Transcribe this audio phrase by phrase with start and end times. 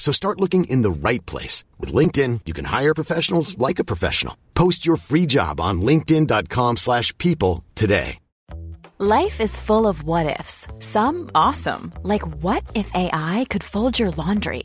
[0.00, 1.62] So start looking in the right place.
[1.78, 4.36] With LinkedIn, you can hire professionals like a professional.
[4.54, 8.18] Post your free job on linkedin.com slash people today.
[8.98, 10.68] Life is full of what-ifs.
[10.78, 11.92] Some awesome.
[12.02, 14.64] Like what if AI could fold your laundry?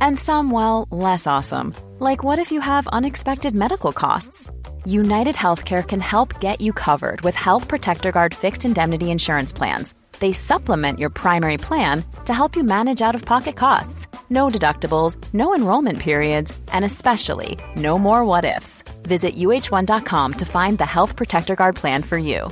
[0.00, 1.72] And some, well, less awesome.
[2.00, 4.50] Like what if you have unexpected medical costs?
[4.84, 9.94] United Healthcare can help get you covered with Health Protector Guard fixed indemnity insurance plans.
[10.18, 14.05] They supplement your primary plan to help you manage out of pocket costs.
[14.28, 18.82] No deductibles, no enrollment periods, and especially no more what ifs.
[19.04, 22.48] Visit uh1.com to find the Health Protector Guard plan for you.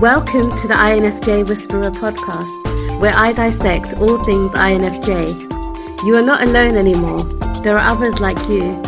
[0.00, 6.04] Welcome to the INFJ Whisperer podcast, where I dissect all things INFJ.
[6.04, 7.24] You are not alone anymore,
[7.64, 8.80] there are others like you.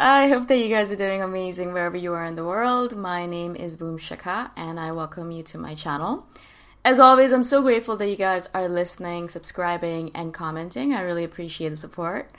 [0.00, 2.96] I hope that you guys are doing amazing wherever you are in the world.
[2.96, 6.24] My name is Boom Shikha and i welcome you to my channel.
[6.84, 10.94] As always i'm so grateful that you guys are listening subscribing and commenting.
[10.94, 12.30] I really appreciate the support.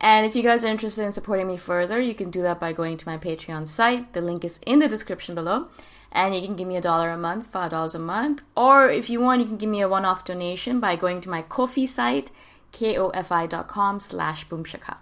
[0.00, 2.72] And if you guys are interested in supporting me further you can do that by
[2.72, 4.14] going to my patreon site.
[4.14, 5.68] The link is in the description below.
[6.12, 8.40] And you can give me a dollar a month five dollars a month.
[8.56, 11.42] Or if you want you can give me a one-off donation by going to my
[11.42, 12.30] Ko-fi site
[12.72, 14.96] kofi.com slash boomshikha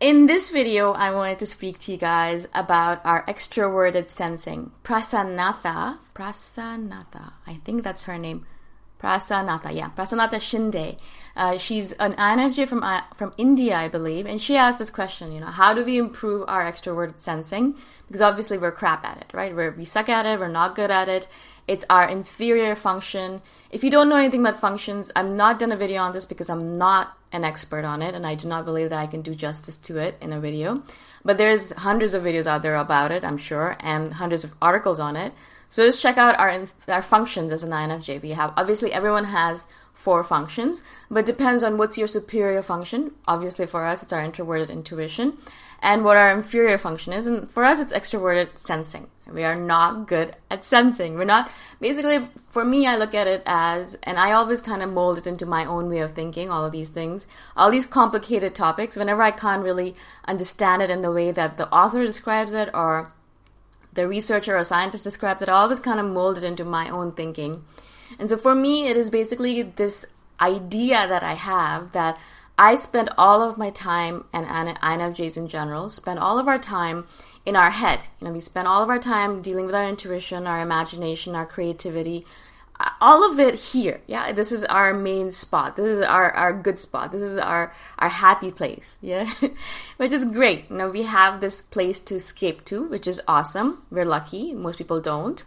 [0.00, 4.70] in this video, I wanted to speak to you guys about our extroverted sensing.
[4.84, 8.46] Prasanatha, Prasanatha, I think that's her name.
[9.00, 10.98] Prasanatha, yeah, Prasanatha Shinde.
[11.36, 15.30] Uh, she's an INFJ from uh, from India, I believe, and she asked this question.
[15.30, 17.76] You know, how do we improve our extroverted sensing?
[18.08, 19.54] Because obviously we're crap at it, right?
[19.54, 20.40] We're, we suck at it.
[20.40, 21.28] We're not good at it.
[21.68, 23.42] It's our inferior function.
[23.70, 26.50] If you don't know anything about functions, I've not done a video on this because
[26.50, 29.34] I'm not an expert on it and I do not believe that I can do
[29.34, 30.82] justice to it in a video.
[31.24, 34.98] But there's hundreds of videos out there about it, I'm sure, and hundreds of articles
[34.98, 35.32] on it.
[35.68, 38.22] So just check out our our functions as an INFJ.
[38.22, 39.66] We have obviously everyone has
[40.04, 43.00] four functions, but depends on what's your superior function.
[43.26, 45.28] Obviously for us it's our introverted intuition.
[45.80, 47.26] and what our inferior function is.
[47.26, 49.08] And for us, it's extroverted sensing.
[49.30, 51.14] We are not good at sensing.
[51.14, 51.50] We're not,
[51.80, 55.26] basically, for me, I look at it as, and I always kind of mold it
[55.26, 59.22] into my own way of thinking, all of these things, all these complicated topics, whenever
[59.22, 59.94] I can't really
[60.26, 63.12] understand it in the way that the author describes it or
[63.92, 67.12] the researcher or scientist describes it, I always kind of mold it into my own
[67.12, 67.64] thinking.
[68.18, 70.06] And so for me, it is basically this
[70.40, 72.18] idea that I have that
[72.58, 77.06] I spend all of my time, and INFJs in general, spend all of our time
[77.46, 78.00] in our head.
[78.20, 81.46] You know, we spend all of our time dealing with our intuition, our imagination, our
[81.46, 82.26] creativity,
[83.00, 84.00] all of it here.
[84.06, 85.76] Yeah, this is our main spot.
[85.76, 87.12] This is our, our good spot.
[87.12, 88.98] This is our, our happy place.
[89.00, 89.32] Yeah,
[89.96, 90.70] which is great.
[90.70, 93.82] You know, we have this place to escape to, which is awesome.
[93.90, 94.52] We're lucky.
[94.52, 95.42] Most people don't.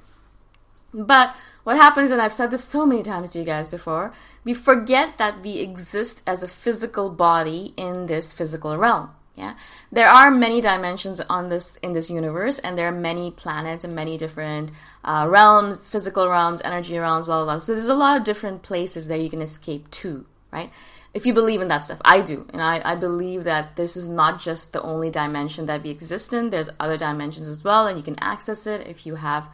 [0.94, 4.12] But what happens, and I've said this so many times to you guys before,
[4.44, 9.12] we forget that we exist as a physical body in this physical realm.
[9.36, 9.56] Yeah,
[9.92, 13.96] there are many dimensions on this in this universe, and there are many planets and
[13.96, 14.72] many different
[15.06, 17.60] uh, realms, physical realms, energy realms, blah, blah blah.
[17.60, 20.69] So there's a lot of different places that you can escape to, right?
[21.13, 24.08] If you believe in that stuff, I do, and I, I believe that this is
[24.08, 26.50] not just the only dimension that we exist in.
[26.50, 29.48] There's other dimensions as well, and you can access it if you have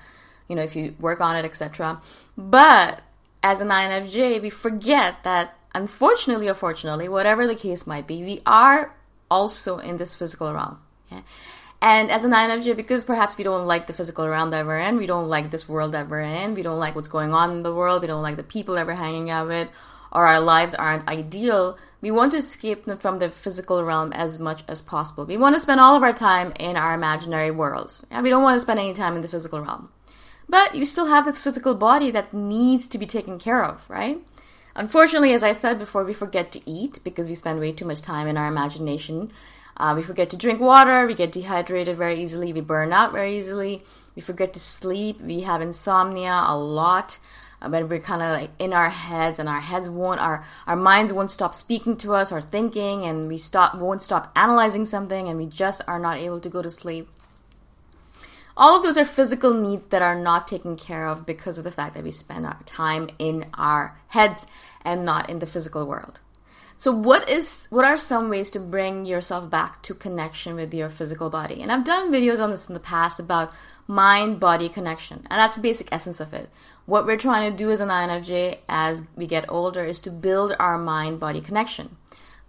[0.47, 2.01] you know, if you work on it, etc.
[2.37, 3.01] But
[3.43, 8.41] as an INFJ, we forget that unfortunately or fortunately, whatever the case might be, we
[8.45, 8.95] are
[9.29, 10.79] also in this physical realm.
[11.79, 14.97] And as an INFJ, because perhaps we don't like the physical realm that we're in,
[14.97, 17.63] we don't like this world that we're in, we don't like what's going on in
[17.63, 19.69] the world, we don't like the people that we're hanging out with,
[20.11, 24.63] or our lives aren't ideal, we want to escape from the physical realm as much
[24.67, 25.25] as possible.
[25.25, 28.05] We want to spend all of our time in our imaginary worlds.
[28.11, 29.91] And we don't want to spend any time in the physical realm.
[30.49, 34.19] But you still have this physical body that needs to be taken care of, right?
[34.75, 38.01] Unfortunately, as I said before, we forget to eat because we spend way too much
[38.01, 39.31] time in our imagination.
[39.75, 43.37] Uh, we forget to drink water, we get dehydrated very easily, we burn out very
[43.37, 43.83] easily,
[44.15, 47.19] we forget to sleep, we have insomnia a lot.
[47.61, 50.75] Uh, but we're kind of like in our heads and our heads won't our our
[50.75, 55.27] minds won't stop speaking to us or thinking and we stop won't stop analyzing something
[55.27, 57.09] and we just are not able to go to sleep
[58.57, 61.71] all of those are physical needs that are not taken care of because of the
[61.71, 64.47] fact that we spend our time in our heads
[64.83, 66.19] and not in the physical world.
[66.79, 70.89] So what is what are some ways to bring yourself back to connection with your
[70.89, 71.61] physical body?
[71.61, 73.53] And I've done videos on this in the past about
[73.87, 75.25] mind body connection.
[75.29, 76.49] And that's the basic essence of it.
[76.85, 80.55] What we're trying to do as an INFJ as we get older is to build
[80.59, 81.97] our mind body connection.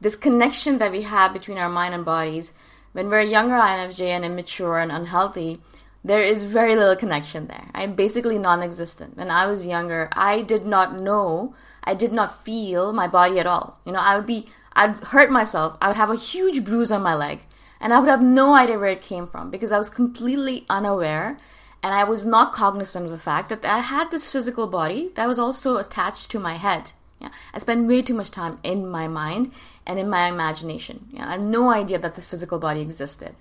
[0.00, 2.54] This connection that we have between our mind and bodies
[2.92, 5.60] when we're younger INFJ and immature and unhealthy,
[6.04, 7.68] there is very little connection there.
[7.74, 9.16] I'm basically non existent.
[9.16, 11.54] When I was younger, I did not know,
[11.84, 13.78] I did not feel my body at all.
[13.84, 17.02] You know, I would be, I'd hurt myself, I would have a huge bruise on
[17.02, 17.40] my leg,
[17.80, 21.38] and I would have no idea where it came from because I was completely unaware
[21.82, 25.28] and I was not cognizant of the fact that I had this physical body that
[25.28, 26.92] was also attached to my head.
[27.20, 29.52] Yeah, I spent way too much time in my mind
[29.86, 31.06] and in my imagination.
[31.12, 33.34] Yeah, I had no idea that this physical body existed.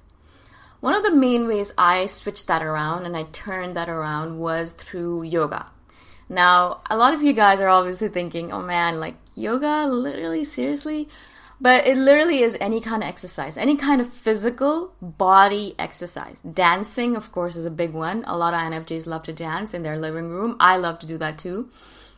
[0.80, 4.74] One of the main ways I switched that around and I turned that around was
[4.74, 5.68] through yoga.
[6.30, 11.10] Now, a lot of you guys are obviously thinking, oh man, like yoga, literally, seriously?
[11.60, 16.42] But it literally is any kind of exercise, any kind of physical body exercise.
[16.42, 18.24] Dancing, of course, is a big one.
[18.28, 20.56] A lot of INFJs love to dance in their living room.
[20.60, 21.70] I love to do that too.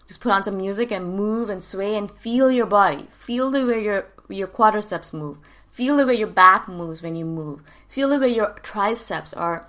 [0.08, 3.08] Just put on some music and move and sway and feel your body.
[3.12, 5.38] Feel the way your, your quadriceps move.
[5.72, 7.62] Feel the way your back moves when you move.
[7.88, 9.68] Feel the way your triceps or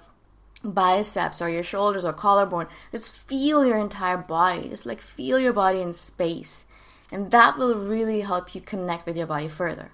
[0.63, 2.67] biceps or your shoulders or collarbone.
[2.93, 4.69] Just feel your entire body.
[4.69, 6.65] Just like feel your body in space.
[7.13, 9.93] And that will really help you connect with your body further.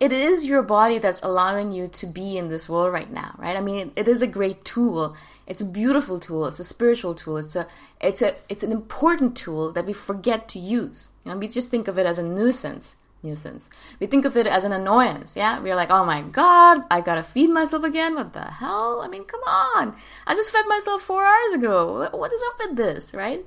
[0.00, 3.56] It is your body that's allowing you to be in this world right now, right?
[3.56, 5.16] I mean, it, is a great tool.
[5.44, 6.46] It's a beautiful tool.
[6.46, 7.38] It's a spiritual tool.
[7.38, 7.66] It's a,
[8.00, 11.10] it's a, it's an important tool that we forget to use.
[11.24, 13.70] You know, we just think of it as a nuisance nuisance.
[14.00, 15.60] We think of it as an annoyance, yeah?
[15.60, 18.14] We're like, oh my god, I gotta feed myself again?
[18.14, 19.00] What the hell?
[19.02, 19.96] I mean, come on.
[20.26, 22.08] I just fed myself four hours ago.
[22.12, 23.44] What is up with this, right?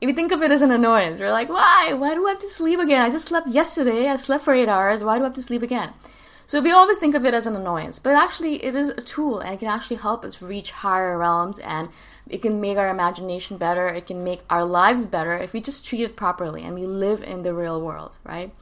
[0.00, 1.92] If we think of it as an annoyance, we're like, why?
[1.94, 3.00] Why do I have to sleep again?
[3.00, 4.08] I just slept yesterday.
[4.08, 5.02] I slept for eight hours.
[5.02, 5.92] Why do I have to sleep again?
[6.46, 9.40] So we always think of it as an annoyance, but actually it is a tool
[9.40, 11.88] and it can actually help us reach higher realms and
[12.28, 13.86] it can make our imagination better.
[13.88, 17.22] It can make our lives better if we just treat it properly and we live
[17.22, 18.52] in the real world, right?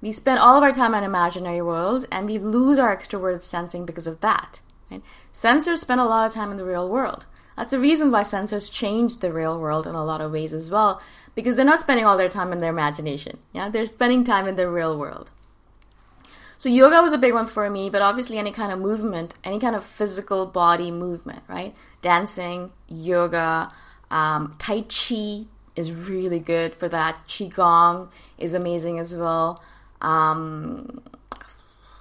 [0.00, 3.84] We spend all of our time in imaginary worlds and we lose our extroverted sensing
[3.84, 4.60] because of that.
[4.90, 5.02] Right?
[5.32, 7.26] Sensors spend a lot of time in the real world.
[7.56, 10.70] That's the reason why sensors change the real world in a lot of ways as
[10.70, 11.02] well,
[11.34, 13.38] because they're not spending all their time in their imagination.
[13.52, 15.32] Yeah, they're spending time in the real world.
[16.56, 19.58] So yoga was a big one for me, but obviously any kind of movement, any
[19.58, 21.74] kind of physical body movement, right?
[22.00, 23.72] Dancing, yoga,
[24.10, 27.26] um, Tai Chi is really good for that.
[27.26, 29.62] Qigong is amazing as well.
[30.00, 31.02] Um,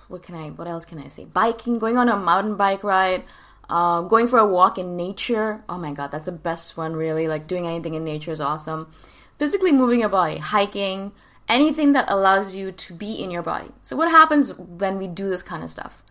[0.08, 0.50] what can I?
[0.50, 1.26] What else can I say?
[1.26, 3.24] Biking, going on a mountain bike ride,
[3.70, 5.64] uh, going for a walk in nature.
[5.68, 6.96] Oh my god, that's the best one.
[6.96, 8.92] Really, like doing anything in nature is awesome.
[9.38, 11.12] Physically moving your body, hiking,
[11.48, 13.70] anything that allows you to be in your body.
[13.84, 16.04] So what happens when we do this kind of stuff?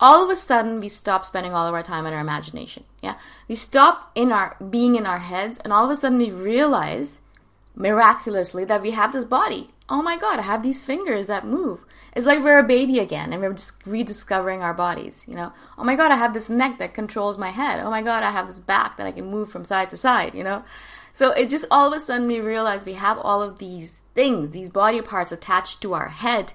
[0.00, 2.82] All of a sudden, we stop spending all of our time in our imagination.
[3.02, 6.30] Yeah, we stop in our being in our heads, and all of a sudden, we
[6.30, 7.20] realize
[7.74, 9.70] miraculously that we have this body.
[9.88, 11.84] Oh my god, I have these fingers that move.
[12.14, 15.52] It's like we're a baby again and we're just rediscovering our bodies, you know.
[15.78, 17.80] Oh my god, I have this neck that controls my head.
[17.80, 20.34] Oh my god, I have this back that I can move from side to side,
[20.34, 20.64] you know.
[21.12, 24.50] So it just all of a sudden we realize we have all of these things,
[24.50, 26.52] these body parts attached to our head,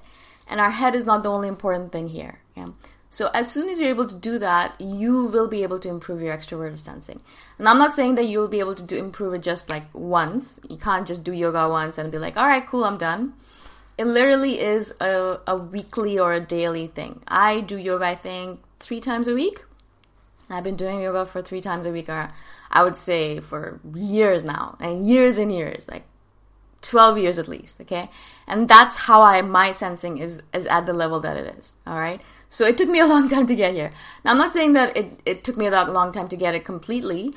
[0.48, 2.40] and our head is not the only important thing here.
[2.56, 2.70] Yeah?
[3.10, 6.22] So as soon as you're able to do that, you will be able to improve
[6.22, 7.22] your extroverted sensing.
[7.58, 10.60] And I'm not saying that you'll be able to do, improve it just like once.
[10.70, 13.34] You can't just do yoga once and be like, all right, cool, I'm done.
[13.98, 17.24] It literally is a, a weekly or a daily thing.
[17.28, 19.64] I do yoga, I think, three times a week.
[20.50, 22.30] I've been doing yoga for three times a week, or
[22.70, 26.04] I would say for years now, and years and years, like
[26.88, 28.10] 12 years at least, okay?
[28.48, 32.00] And that's how I my sensing is is at the level that it is, all
[32.00, 32.22] right?
[32.50, 33.92] So it took me a long time to get here.
[34.24, 36.66] Now I'm not saying that it, it took me a long time to get it
[36.66, 37.34] completely.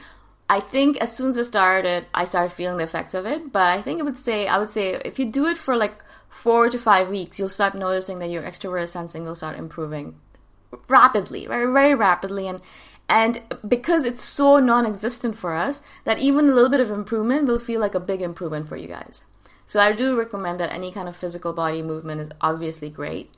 [0.48, 3.52] I think as soon as I started, I started feeling the effects of it.
[3.52, 6.04] But I think I would say I would say if you do it for like
[6.28, 10.14] four to five weeks, you'll start noticing that your extroverted sensing will start improving
[10.88, 12.60] rapidly, very very rapidly, and
[13.08, 17.58] and because it's so non-existent for us, that even a little bit of improvement will
[17.58, 19.24] feel like a big improvement for you guys.
[19.70, 23.30] So I do recommend that any kind of physical body movement is obviously great.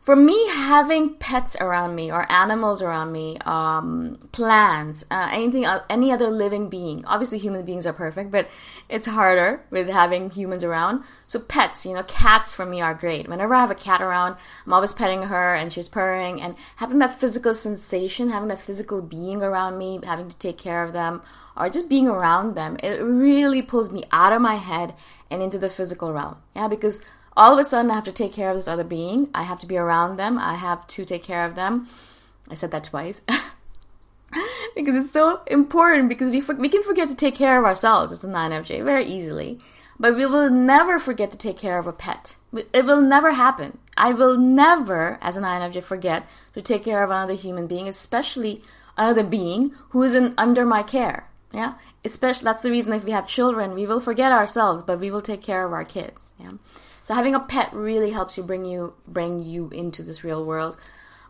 [0.00, 5.82] For me, having pets around me or animals around me, um, plants, uh, anything, uh,
[5.90, 7.04] any other living being.
[7.04, 8.48] Obviously, human beings are perfect, but
[8.88, 11.02] it's harder with having humans around.
[11.26, 13.26] So pets, you know, cats for me are great.
[13.26, 17.00] Whenever I have a cat around, I'm always petting her and she's purring and having
[17.00, 21.22] that physical sensation, having that physical being around me, having to take care of them,
[21.56, 24.94] or just being around them, it really pulls me out of my head
[25.30, 26.36] and into the physical realm.
[26.54, 27.00] Yeah, because
[27.36, 29.28] all of a sudden I have to take care of this other being.
[29.34, 30.38] I have to be around them.
[30.38, 31.88] I have to take care of them.
[32.48, 33.20] I said that twice.
[34.74, 38.24] because it's so important because we, we can forget to take care of ourselves as
[38.24, 39.58] a INFJ very easily.
[39.98, 42.36] But we will never forget to take care of a pet.
[42.72, 43.78] It will never happen.
[43.96, 48.62] I will never, as an INFJ, forget to take care of another human being, especially
[48.96, 51.28] another being who is in, under my care.
[51.52, 55.10] Yeah, especially that's the reason if we have children, we will forget ourselves, but we
[55.10, 56.32] will take care of our kids.
[56.38, 56.52] Yeah,
[57.02, 60.76] so having a pet really helps you bring you bring you into this real world.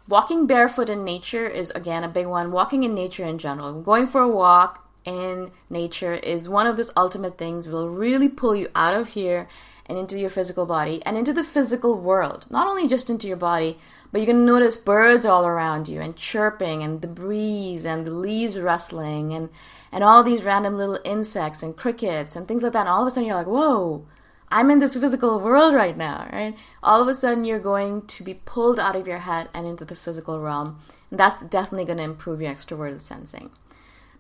[0.09, 2.53] Walking barefoot in nature is again a big one.
[2.53, 6.91] Walking in nature in general, going for a walk in nature is one of those
[6.97, 9.49] ultimate things will really pull you out of here
[9.87, 12.47] and into your physical body and into the physical world.
[12.51, 13.79] Not only just into your body,
[14.13, 18.13] but you can notice birds all around you and chirping and the breeze and the
[18.13, 19.51] leaves rustling and
[19.93, 22.81] and all these random little insects and crickets and things like that.
[22.81, 24.07] And all of a sudden you're like, whoa,
[24.49, 26.57] I'm in this physical world right now, right?
[26.83, 29.85] All of a sudden you're going to be pulled out of your head and into
[29.85, 30.79] the physical realm.
[31.11, 33.51] And that's definitely going to improve your extroverted sensing.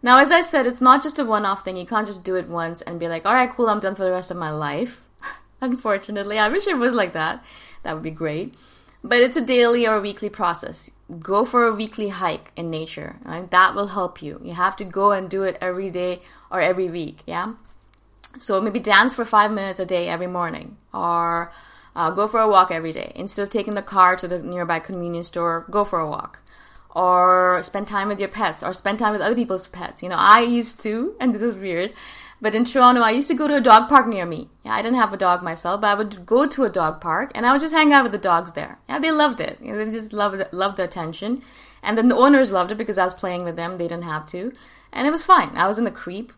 [0.02, 1.76] Now, as I said, it's not just a one off thing.
[1.76, 4.04] You can't just do it once and be like, all right, cool, I'm done for
[4.04, 5.02] the rest of my life.
[5.60, 7.44] Unfortunately, I wish it was like that.
[7.82, 8.54] That would be great.
[9.02, 10.90] But it's a daily or weekly process.
[11.18, 13.16] Go for a weekly hike in nature.
[13.24, 13.50] Right?
[13.50, 14.40] That will help you.
[14.44, 17.18] You have to go and do it every day or every week.
[17.26, 17.54] Yeah.
[18.38, 21.52] So maybe dance for five minutes a day every morning, or
[21.96, 23.12] uh, go for a walk every day.
[23.16, 26.40] Instead of taking the car to the nearby convenience store, go for a walk,
[26.90, 30.02] or spend time with your pets, or spend time with other people's pets.
[30.02, 31.92] You know, I used to, and this is weird.
[32.40, 34.48] But in Toronto, I used to go to a dog park near me.
[34.64, 37.30] Yeah, I didn't have a dog myself, but I would go to a dog park
[37.34, 38.78] and I would just hang out with the dogs there.
[38.88, 39.58] Yeah, they loved it.
[39.60, 41.42] You know, they just loved loved the attention.
[41.82, 43.78] And then the owners loved it because I was playing with them.
[43.78, 44.52] They didn't have to.
[44.92, 45.56] And it was fine.
[45.56, 46.32] I was in the creep.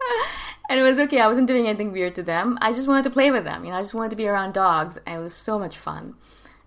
[0.70, 1.20] and it was okay.
[1.20, 2.58] I wasn't doing anything weird to them.
[2.60, 3.64] I just wanted to play with them.
[3.64, 4.98] You know, I just wanted to be around dogs.
[5.06, 6.14] It was so much fun.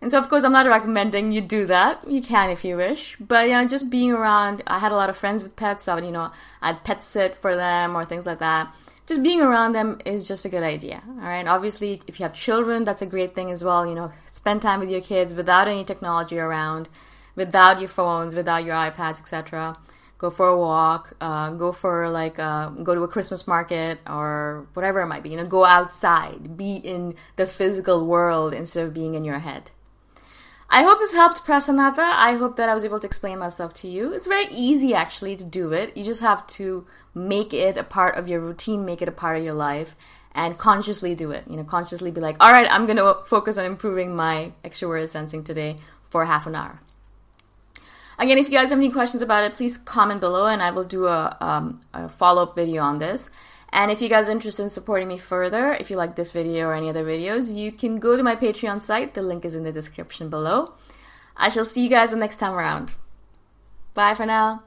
[0.01, 2.07] And so, of course, I'm not recommending you do that.
[2.07, 3.17] You can if you wish.
[3.19, 5.91] But, you know, just being around, I had a lot of friends with pets, so,
[5.91, 6.31] I would, you know,
[6.61, 8.73] I'd pet sit for them or things like that.
[9.05, 11.03] Just being around them is just a good idea.
[11.05, 11.45] All right.
[11.45, 13.85] Obviously, if you have children, that's a great thing as well.
[13.85, 16.87] You know, spend time with your kids without any technology around,
[17.35, 19.77] without your phones, without your iPads, etc.
[20.17, 21.13] Go for a walk.
[21.19, 25.31] Uh, go for like uh, go to a Christmas market or whatever it might be.
[25.31, 26.55] You know, go outside.
[26.55, 29.71] Be in the physical world instead of being in your head.
[30.73, 31.99] I hope this helped Prasanatha.
[31.99, 34.13] I hope that I was able to explain myself to you.
[34.13, 35.97] It's very easy actually to do it.
[35.97, 39.37] You just have to make it a part of your routine, make it a part
[39.37, 39.97] of your life,
[40.31, 41.43] and consciously do it.
[41.49, 45.09] You know, consciously be like, all right, I'm going to focus on improving my extroverted
[45.09, 45.75] sensing today
[46.09, 46.79] for half an hour.
[48.17, 50.85] Again, if you guys have any questions about it, please comment below and I will
[50.85, 53.29] do a, um, a follow up video on this.
[53.73, 56.67] And if you guys are interested in supporting me further, if you like this video
[56.67, 59.13] or any other videos, you can go to my Patreon site.
[59.13, 60.73] The link is in the description below.
[61.37, 62.91] I shall see you guys the next time around.
[63.93, 64.63] Bye for now.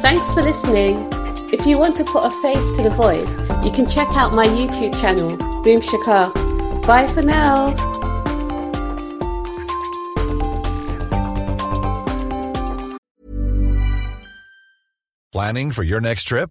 [0.00, 1.08] Thanks for listening.
[1.52, 3.30] If you want to put a face to the voice,
[3.64, 6.86] you can check out my YouTube channel, Boom Shikha.
[6.86, 7.74] Bye for now.
[15.32, 16.50] Planning for your next trip?